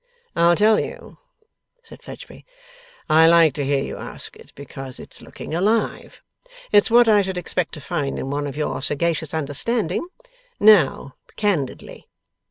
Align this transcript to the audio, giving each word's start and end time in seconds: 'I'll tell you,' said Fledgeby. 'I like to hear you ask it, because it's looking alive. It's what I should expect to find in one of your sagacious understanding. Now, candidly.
'I'll 0.35 0.55
tell 0.55 0.79
you,' 0.79 1.19
said 1.83 2.01
Fledgeby. 2.01 2.43
'I 3.07 3.27
like 3.27 3.53
to 3.53 3.63
hear 3.63 3.83
you 3.83 3.97
ask 3.97 4.35
it, 4.35 4.51
because 4.55 4.99
it's 4.99 5.21
looking 5.21 5.53
alive. 5.53 6.23
It's 6.71 6.89
what 6.89 7.07
I 7.07 7.21
should 7.21 7.37
expect 7.37 7.75
to 7.75 7.81
find 7.81 8.17
in 8.17 8.31
one 8.31 8.47
of 8.47 8.57
your 8.57 8.81
sagacious 8.81 9.31
understanding. 9.31 10.07
Now, 10.59 11.17
candidly. 11.35 12.09